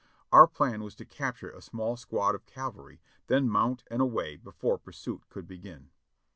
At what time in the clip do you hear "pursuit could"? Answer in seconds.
4.79-5.47